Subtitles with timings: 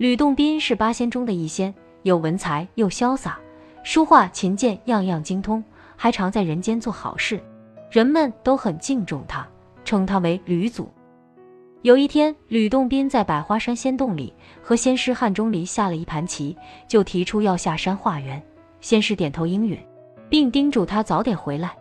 [0.00, 3.38] 吕洞宾是八仙中的一仙，有文才又潇洒，
[3.82, 5.62] 书画琴剑样样精通，
[5.94, 7.38] 还常在人间做好事，
[7.90, 9.46] 人们都很敬重他，
[9.84, 10.90] 称他为吕祖。
[11.82, 14.32] 有一天，吕洞宾在百花山仙洞里
[14.62, 16.56] 和仙师汉钟离下了一盘棋，
[16.88, 18.42] 就提出要下山化缘。
[18.80, 19.78] 仙师点头应允，
[20.30, 21.76] 并叮嘱他早点回来。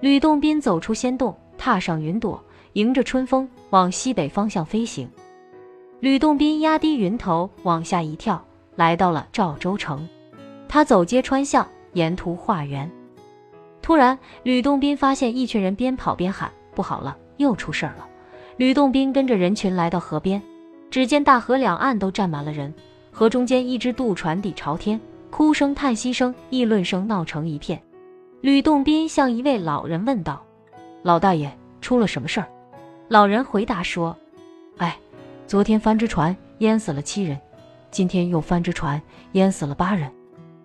[0.00, 2.42] 吕洞宾走出仙洞，踏上云朵，
[2.72, 5.06] 迎着春风往西北方向飞行。
[6.00, 10.06] 吕洞宾压低云头，往下一跳，来到了赵州城。
[10.68, 12.90] 他走街穿巷，沿途化缘。
[13.80, 18.06] 突然，吕洞宾发现一群人边跑边喊：“不好了，又出事儿了！”
[18.58, 20.42] 吕洞宾跟着人群来到河边，
[20.90, 22.74] 只见大河两岸都站满了人，
[23.10, 27.80] 河中间一只渡船底朝天，哭声、叹息声、议论声闹成一片。
[28.42, 30.44] 吕洞宾向一位老人问道
[31.02, 32.48] ：“老大爷，出了什么事儿？”
[33.08, 34.14] 老人回答说
[34.78, 34.98] ：“哎，
[35.46, 37.38] 昨天翻只船淹死了七人，
[37.90, 39.00] 今天又翻只船
[39.32, 40.10] 淹死了八人。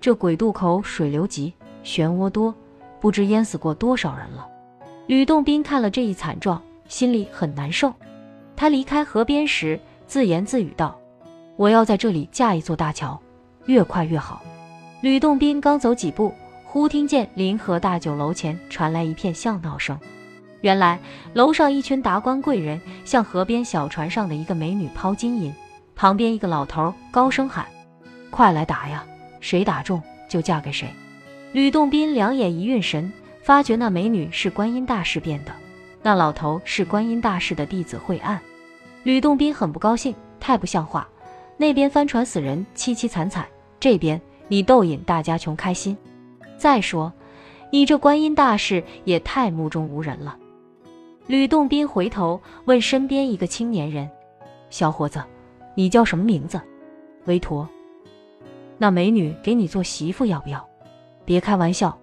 [0.00, 1.54] 这鬼渡口水流急，
[1.84, 2.52] 漩涡多，
[3.00, 4.48] 不知淹死过多少人了。”
[5.06, 6.60] 吕洞宾看了这一惨状。
[6.86, 7.94] 心里很难受，
[8.54, 10.94] 他离开河边时自言自语道
[11.56, 13.18] ：“我要在这里架一座大桥，
[13.64, 14.42] 越快越好。”
[15.00, 16.30] 吕洞宾刚走几步，
[16.66, 19.98] 忽听见临河大酒楼前传来一片笑闹声。
[20.64, 20.98] 原来
[21.34, 25.52] 楼上一群达官贵人向河边小船上的一个美女抛金银，
[25.94, 27.66] 旁边一个老头高声喊
[28.32, 29.04] ：“快来打呀！
[29.40, 30.88] 谁打中就嫁给谁。”
[31.52, 35.52] 吕洞宾两眼一运神，发觉那美女是观音大士变的。
[36.02, 38.40] 那老头是观音大士的弟子惠岸，
[39.02, 41.06] 吕洞宾很不高兴，太不像话。
[41.58, 43.44] 那边帆船死人凄凄惨惨，
[43.78, 45.94] 这边你逗引大家穷开心。
[46.56, 47.12] 再说，
[47.70, 50.38] 你这观音大士也太目中无人了。
[51.26, 54.10] 吕洞宾回头问身边一个青年人
[54.68, 55.22] ：“小伙子，
[55.74, 56.60] 你叫什么名字？”
[57.24, 57.66] 韦陀。
[58.76, 60.68] 那美女给你做媳妇要不要？
[61.24, 61.98] 别开玩笑，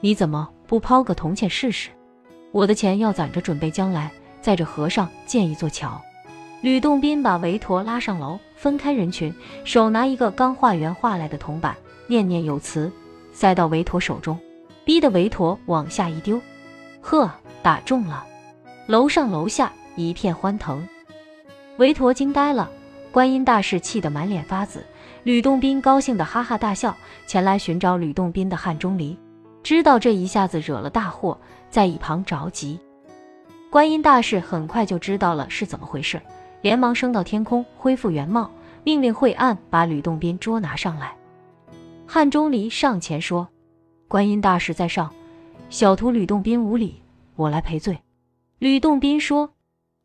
[0.00, 1.88] 你怎么不抛个铜钱试试？
[2.52, 4.10] 我的钱要攒着，准备将来
[4.42, 5.98] 在这河上建一座桥。
[6.60, 9.32] 吕洞宾把韦陀拉上楼，分开人群，
[9.64, 11.74] 手拿一个刚化缘画来的铜板，
[12.06, 12.92] 念念有词，
[13.32, 14.38] 塞到韦陀手中，
[14.84, 16.38] 逼得韦陀往下一丢。
[17.00, 17.30] 呵，
[17.62, 18.26] 打中了！
[18.88, 20.88] 楼上楼下一片欢腾。
[21.76, 22.70] 韦陀惊呆了，
[23.12, 24.82] 观音大士气得满脸发紫，
[25.24, 29.14] 吕洞宾高兴得哈哈大笑，前来寻找吕洞宾的汉钟离。
[29.62, 31.38] 知道这一下子惹了大祸，
[31.68, 32.80] 在一旁着急。
[33.68, 36.18] 观音大士很快就知道了是怎么回事，
[36.62, 38.50] 连忙升到天空，恢复原貌，
[38.84, 41.14] 命令惠岸把吕洞宾捉拿上来。
[42.06, 43.46] 汉钟离上前说
[44.08, 45.12] ：“观音大士在上，
[45.68, 47.02] 小徒吕洞宾无礼，
[47.36, 47.98] 我来赔罪。”
[48.58, 49.54] 吕洞宾说：“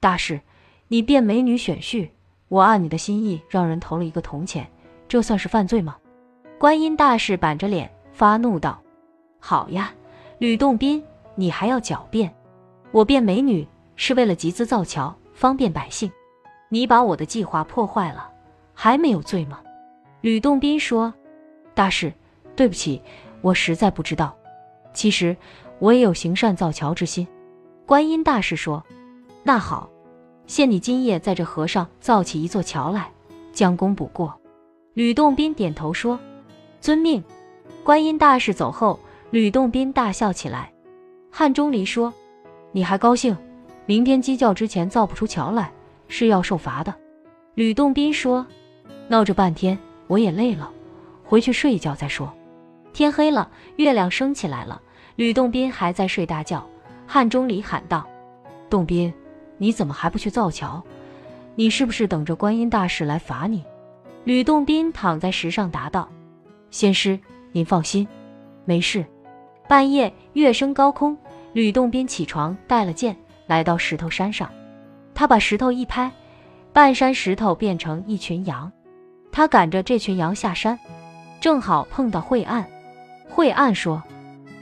[0.00, 0.40] 大师，
[0.88, 2.10] 你变美女选婿，
[2.48, 4.68] 我按你的心意让人投了一个铜钱，
[5.06, 5.96] 这算是犯罪吗？”
[6.58, 8.82] 观音大士板着脸发怒道。
[9.38, 9.94] 好呀，
[10.38, 11.00] 吕洞宾，
[11.36, 12.34] 你还要狡辩？
[12.90, 16.10] 我变美女是为了集资造桥，方便百姓。
[16.70, 18.28] 你把我的计划破坏了，
[18.74, 19.60] 还没有罪吗？
[20.22, 21.14] 吕洞宾说
[21.72, 22.12] ：“大师，
[22.56, 23.00] 对不起，
[23.42, 24.36] 我实在不知道。
[24.92, 25.36] 其实
[25.78, 27.24] 我也有行善造桥之心。”
[27.90, 28.84] 观音大士说
[29.42, 29.90] ：“那好，
[30.46, 33.10] 限你今夜在这河上造起一座桥来，
[33.52, 34.32] 将功补过。”
[34.94, 36.16] 吕洞宾点头说
[36.80, 37.20] ：“遵命。”
[37.82, 39.00] 观音大士走后。
[39.32, 40.72] 吕洞宾大笑起来，
[41.32, 42.14] 汉钟离说
[42.70, 43.36] ：“你还高兴？
[43.86, 45.72] 明天鸡叫之前造不出桥来，
[46.06, 46.94] 是要受罚的。”
[47.54, 48.46] 吕洞宾说
[49.10, 50.70] ：“闹这半天我也累了，
[51.24, 52.32] 回去睡一觉再说。”
[52.94, 54.80] 天黑了，月亮升起来了，
[55.16, 56.64] 吕洞宾还在睡大觉。
[57.12, 58.06] 汉钟离喊道
[58.70, 59.12] ：“洞宾，
[59.58, 60.80] 你怎么还不去造桥？
[61.56, 63.64] 你是不是等着观音大士来罚你？”
[64.22, 66.08] 吕洞宾躺在石上答道
[66.70, 67.18] ：“仙师，
[67.50, 68.06] 您放心，
[68.64, 69.04] 没事。”
[69.66, 71.18] 半夜，月升高空，
[71.52, 73.16] 吕洞宾起床，带了剑，
[73.48, 74.48] 来到石头山上。
[75.12, 76.12] 他把石头一拍，
[76.72, 78.70] 半山石头变成一群羊。
[79.32, 80.78] 他赶着这群羊下山，
[81.40, 82.64] 正好碰到惠岸。
[83.28, 84.00] 惠岸说：“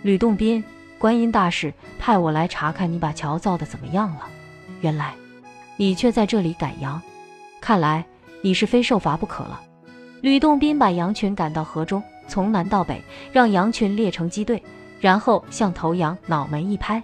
[0.01, 0.65] 吕洞宾，
[0.99, 4.27] 观音大士派我来查看你把桥造的怎么样了。
[4.81, 5.15] 原来，
[5.77, 7.01] 你却在这里赶羊，
[7.61, 8.05] 看来
[8.43, 9.61] 你是非受罚不可了。”
[10.21, 13.01] 吕洞宾把羊群赶到河中，从南到北，
[13.33, 14.63] 让羊群列成机队。
[15.01, 17.01] 然后向头羊脑门一拍，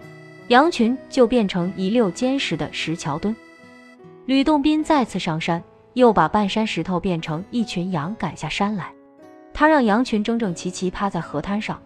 [0.48, 3.34] 羊群就变成一溜坚实的石桥墩。
[4.26, 5.62] 吕洞宾再次上山，
[5.92, 8.90] 又把半山石头变成一群羊赶下山来。
[9.52, 11.80] 他让羊群整整齐齐趴在河滩上，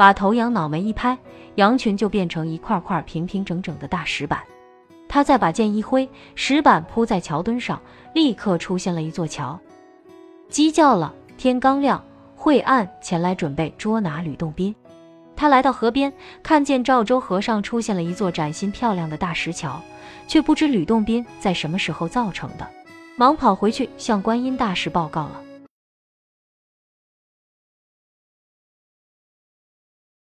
[0.00, 1.18] 把头羊脑门一拍，
[1.56, 4.40] 羊群就变成一块块平平整整的大石板。
[5.06, 7.78] 他再把剑一挥，石板铺在桥墩上，
[8.14, 9.60] 立刻出现了一座桥。
[10.48, 12.02] 鸡叫了，天刚亮，
[12.34, 14.74] 惠岸前来准备捉拿吕洞宾。
[15.36, 16.10] 他来到河边，
[16.42, 19.78] 看见赵州河上出现了一座崭新漂亮的大石桥，
[20.26, 22.66] 却不知吕洞宾在什么时候造成的，
[23.16, 25.42] 忙跑回去向观音大士报告了。